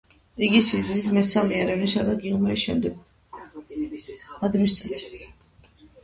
იგი 0.45 0.59
სიდიდით 0.67 1.09
მესამეა 1.17 1.57
ერევნისა 1.65 2.05
და 2.07 2.15
გიუმრის 2.23 2.63
შემდეგ, 2.69 2.95
ლორის 3.41 3.73
პროვინციის 3.75 4.23
ადმინისტრაციული 4.49 5.21
ცენტრი. 5.21 5.79